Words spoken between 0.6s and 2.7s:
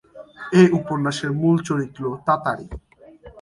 উপন্যাসের মূল চরিত্র তাতারী।